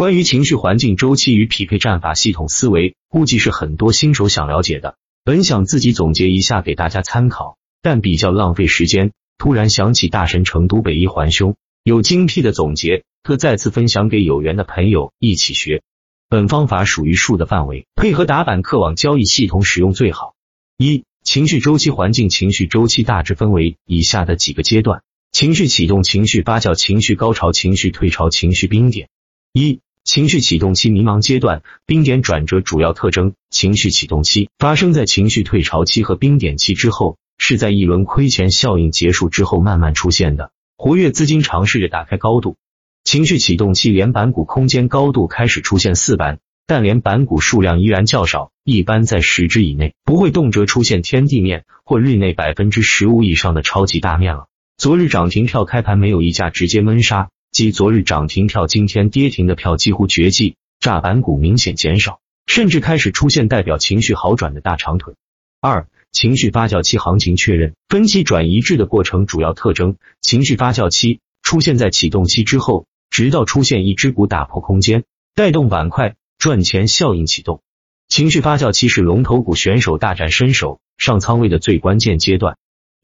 [0.00, 4.96] 关于情绪环境周期与匹配战法系统思维，估计是很多新手想了解的。
[5.24, 9.12] 本想自己总结一下给大家参考，但比较浪费时间。
[9.36, 15.82] 突然想起大神成都北一环兄有精辟的总结，特再次分享给有缘的朋友一起学。
[16.30, 20.34] 本方法属于术的范围，配合打板客网交易系统使用最好。
[20.78, 29.10] 一、情绪周期环境情绪周期大致分为以下的几个阶段：情绪启动、情绪发酵、情绪高潮、情绪退潮、情绪冰点。
[29.52, 29.80] 一、
[30.10, 40.50] 情绪启动期迷茫阶段，冰点转折主要特征：情绪启动期发生在情绪退潮期和冰点期之后，是在一轮亏钱效应结束之后慢慢出现的。
[40.76, 42.56] 活跃资金尝试着打开高度。
[43.04, 54.46] 情绪启动期，连板股空间高度开始出现四板，但连板股数量依然较少，一般在十只以内，不会动辄出现天地面或日内百分之十五以上的超级大面了。
[54.76, 65.14] 昨日涨停票开盘没有一价直接闷杀，即昨日涨停票今天跌停的票几乎绝迹，炸板股明显减少，甚至开始出现代表情绪好转的大长腿。
[65.60, 72.86] 二、情绪发酵期行情确认分歧转移至的过程主要特征，情绪发酵期出现在启动期之后。
[73.12, 75.02] 直到出现一只股打破空间，
[75.34, 77.60] 带动板块赚钱效应启动，
[78.06, 82.56] 情绪发酵期是龙头股选手大展身手上仓位的最关键阶段。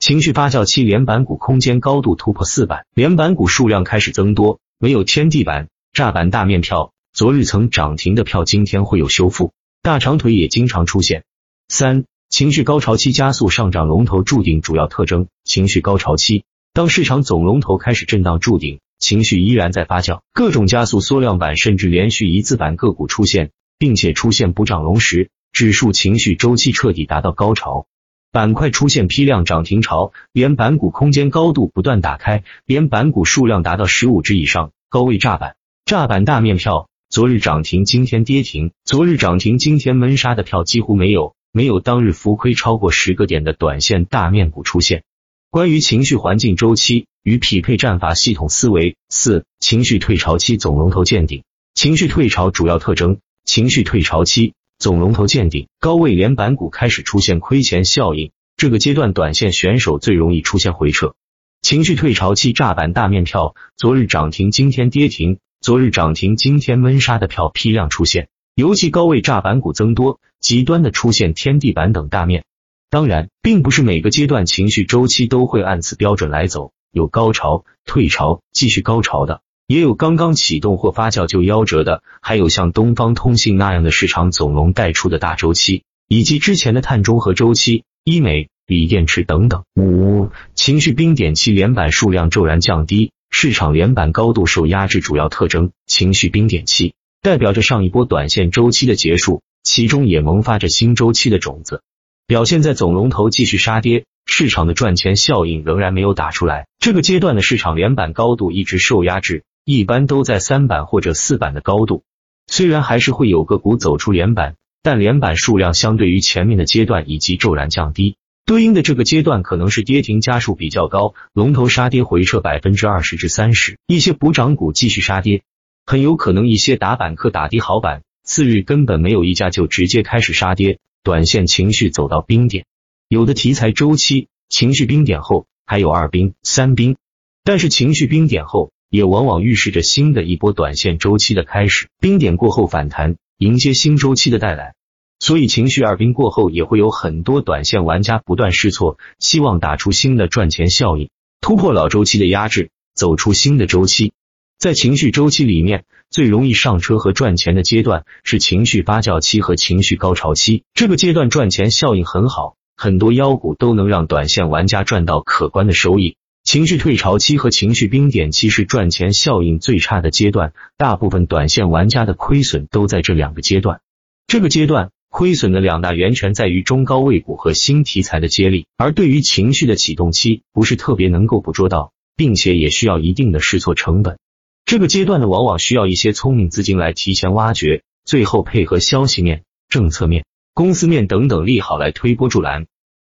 [0.06, 11.24] 情绪发酵期连板股空间高度突破四板，连板股数量开始增多，没有天地板炸板大面票，昨日曾涨停的票今天会有修复，大长腿也经常出现。
[11.66, 18.78] 三、情绪高潮期加速上涨龙头筑顶主要特征，情绪高潮期当市场总龙头开始震荡筑顶。
[19.00, 27.88] 情绪依然在发酵，各种加速缩量板甚至连续一字板个股出现，并且出现补涨龙时，指数情绪周期彻底达到高潮，
[28.36, 35.56] 板块出现批量涨停潮，连板股空间高度不断打开，连板股数量达到十五只以上，高位炸板，
[35.86, 45.02] 炸板大面票，昨日涨停今天跌停，昨日涨停今天闷杀的票几乎没有，没有当日浮亏超过十个点的短线大面股出现。
[45.48, 47.06] 关于情绪环境周期。
[47.22, 51.42] 与匹配战法系统思维四情绪退潮期总龙头见顶，
[51.74, 61.14] 情绪退潮主要特征：情绪退潮期总龙头见顶，高位连板股开始出现亏钱效应，这个阶段短线选手最容易出现回撤。
[61.62, 72.44] 情绪退潮期炸板大面票，昨日涨停今天跌停，昨日涨停今天闷杀的票批量出现，尤其高位炸板股增多，极端的出现天地板等大面。
[72.90, 76.72] 当然，并不是每个阶段情绪周期都会按此标准来走。
[76.92, 89.64] 有高潮、退潮、继续高潮的，也有刚刚启动或发酵就夭折的，还有像东方通信那样的市场总龙带出的大周期，以及之前的碳中和周期、医美、锂电池等等。
[89.74, 101.82] 五、情绪冰点期连板数量骤然降低，市场连板高度受压制，主要特征：情绪冰点期代表着上一波短线周期的结束，其中也萌发着新周期的种子，
[102.28, 104.04] 表现在总龙头继续杀跌。
[104.28, 112.04] 市场的赚钱效应仍然没有打出来，这个阶段的市场连板高度一直受压制，一般都在三板或者四板的高度。
[112.46, 125.42] 虽然还是会有个股走出连板，但连板数量相对于前面的阶段以及骤然降低，对应的这个阶段可能是跌停家数比较高，龙头杀跌回撤百分之二十至三十，一些补涨股继续杀跌，
[125.84, 132.66] 很有可能一些打板客打低好板，次日根本没有一家就直接开始杀跌，短线情绪走到冰点。
[133.08, 136.96] 有的题材周期情绪冰点后还有二冰、三冰，
[137.42, 141.88] 但是情绪冰点后也往往预示着新的一波短线周期的开始。
[142.00, 144.72] 冰点过后反弹，迎接新周期的带来。
[145.18, 151.10] 所以情绪二冰过后，也会有很多短线玩家不断试错，希望打出新的赚钱效应，
[151.42, 154.14] 突破老周期的压制，走出新的周期。
[154.58, 162.56] 在情绪周期里面，最容易上车和赚钱的阶段是情绪发酵期和情绪高潮期，这个阶段赚钱效应很好。
[162.78, 166.16] 很多妖股都能让短线玩家赚到可观的收益。
[166.46, 173.80] 情绪退潮期和情绪冰点期是赚钱效应最差的阶段，大部分短线玩家的亏损都在这两个阶段。
[174.28, 184.16] 这个阶段亏损的两大源泉在于中高位股和新题材的接力，而对于情绪的启动期不是特别能够捕捉到，并且也需要一定的试错成本。
[184.64, 190.24] 这个阶段呢，往往需要一些聪明资金来提前挖掘，最后配合消息面、政策面。
[190.54, 192.66] 公司面等等利好来推波助澜。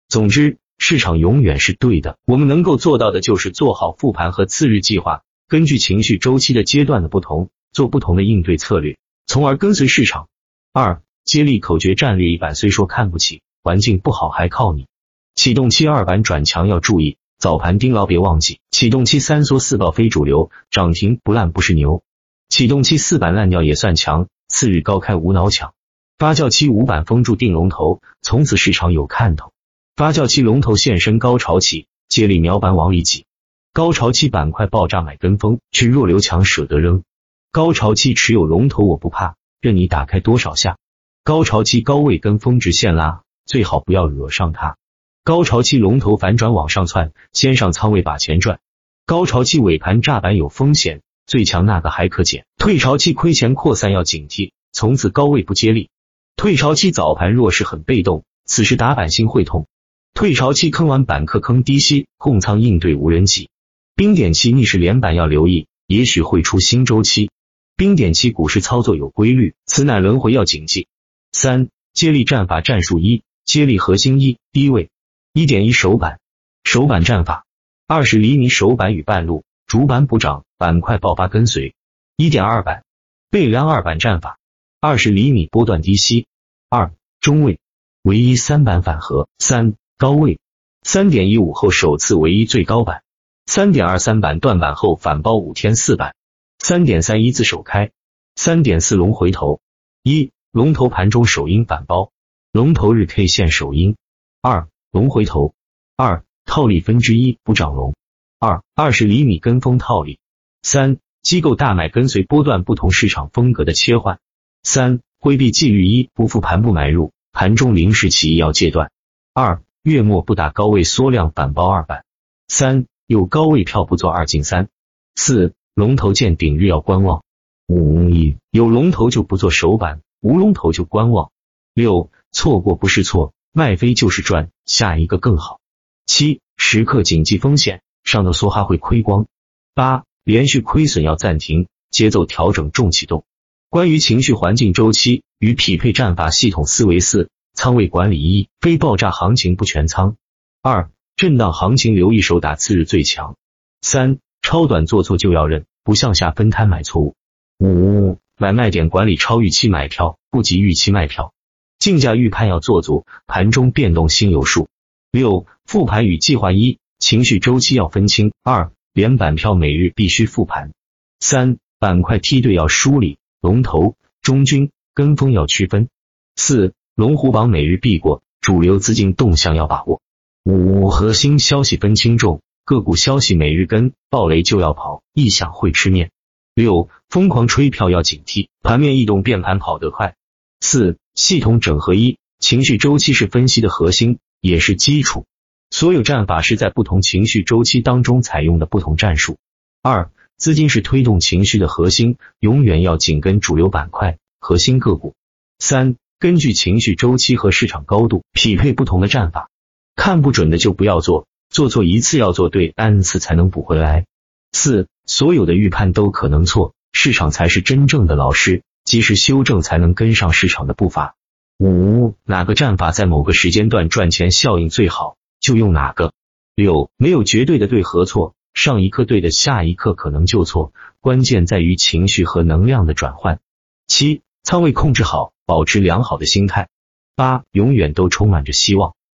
[0.09, 2.17] 总之，市场永远是对的。
[2.25, 8.97] 我们能够做到的就是做好复盘和次日计划，根据情绪周期的阶段的不同，做不同的应对策略，
[9.27, 10.29] 从而跟随市场。
[10.71, 14.87] 二、接力口诀战略一板虽说看不起，环境不好还靠你。
[15.35, 18.61] 启动期二板转强要注意，早盘盯牢别忘记。
[18.71, 22.03] 启动期三缩四爆非主流，涨停不烂不是牛。
[22.47, 25.73] 启动期四板烂掉也算强，次日高开无脑抢。
[26.17, 29.51] 发酵期五板封住定龙头，从此市场有看头。
[30.00, 33.25] 发酵期龙头现身高潮起，接力秒板往里挤。
[33.74, 37.04] 高潮期板块爆炸买跟风，去弱留强舍得扔。
[37.51, 40.78] 高潮期持有龙头我不怕，任你打开多少下。
[41.25, 44.78] 高潮期高位跟风直线拉，最好不要惹上它。
[45.25, 48.62] 高潮期龙头反转往上窜，先上仓位把钱赚。
[49.06, 52.46] 高潮期尾盘炸板有风险，最强那个还可减。
[52.57, 55.90] 退潮期亏钱扩散要警惕，从此高位不接力。
[56.38, 59.68] 退潮期早盘弱势很被动，此时打板心会痛。
[60.13, 63.50] 退潮期坑完板克坑低吸，控仓应对无人机。
[63.95, 67.31] 冰点期逆势连板要留意，也许会出新周期。
[67.75, 70.88] 冰点期股市操作有规律，此乃轮回要谨记。
[71.31, 74.89] 三接力战法战术一，接力核心一，低位
[75.33, 76.19] 一点一手板，
[76.63, 77.45] 手板战法
[77.88, 81.73] 二十厘米手板与半路，主板补涨，板块爆发跟随。
[82.17, 82.83] 一点二板
[83.29, 84.38] 背梁二板战法。
[84.81, 86.25] 二十厘米波段低吸，
[86.69, 87.59] 二中位
[88.01, 90.40] 唯一三板反合，三高位。
[90.81, 93.04] 三点一五后首次唯一最高板，
[93.46, 96.16] 三点二三板断板后反包五天四板，
[96.57, 97.92] 三点三一字首开，
[98.34, 99.60] 三点四龙回头，
[100.01, 102.13] 一龙头盘中首阴反包，
[102.54, 103.98] 龙头日 K 线首阴，
[104.42, 105.54] 二龙回头，
[105.98, 107.94] 二套利分之一不涨龙，
[108.40, 110.18] 二二十厘米跟风套利，
[110.62, 114.19] 三机构大买跟随波段不同市场风格的切换。
[114.63, 118.92] 三、规避纪律一不复盘不买入，盘中临时起意要戒断。
[119.34, 122.03] 二、月末不打高位缩量反包二板。
[122.47, 124.67] 三、有高位票不做二进三。
[125.15, 127.23] 四、龙头见顶日要观望。
[127.67, 128.09] 五、
[128.51, 131.31] 有龙头就不做首板，无龙头就观望。
[131.73, 135.59] 六、错过不是错，卖飞就是赚，下一个更好。
[136.05, 139.27] 七、时刻谨记风险，上头梭哈会亏光。
[139.75, 143.23] 八、连续亏损要暂停，节奏调整重启动。
[143.69, 150.16] 关于情绪环境周期与匹配战法系统思维四仓位管理一非爆炸行情不全仓。
[150.62, 153.36] 二震荡行情留一手打次日最强。
[153.81, 157.16] 三超短做错就要认不向下分摊买错误。
[157.60, 161.34] 五买卖点管理超预期买票不及预期卖票。
[161.78, 164.68] 竞价预判要做足盘中变动心有数。
[165.12, 168.34] 六复盘与计划一情绪周期要分清。
[168.44, 170.72] 二连板票每日必须复盘。
[171.19, 173.18] 三板块梯队要梳理。
[173.42, 175.88] 龙头、中军跟风要区分。
[176.36, 180.01] 四、龙虎榜每日必过，主流资金动向要把握。
[180.44, 186.12] 五、核心消息分轻重，个股消息每日跟，暴雷就要跑，异响会吃面。
[186.54, 190.16] 六、疯狂吹票要警惕，盘面异动变盘跑得快。
[190.60, 195.24] 四、系统整合一，情绪周期是分析的核心，也是基础。
[195.69, 199.38] 所有战法是在不同情绪周期当中采用的不同战术。
[199.81, 200.12] 二。
[200.36, 205.13] 资金是推动情绪的核心，永远要紧跟主流板块、核心个股。
[205.60, 209.50] 三、根据情绪周期和市场高度匹配不同的战法，
[209.95, 214.06] 看不准的就不要做，做错一次要做对，n 次才能补回来。
[214.51, 221.16] 四、所有的预判都可能错，市场才是真正的老师，及时修正才能跟上市场的步伐。
[221.57, 226.12] 五、哪个战法在某个时间段赚钱效应最好，就用哪个。
[226.54, 228.33] 六、没有绝对的对和错。
[228.54, 233.39] 上一刻对的，下一刻可能就错，关键在于情绪和能量的转换。
[233.88, 236.70] 七，仓位控制好，保持良好的心态。
[237.15, 238.94] 八，永远都充满着希望。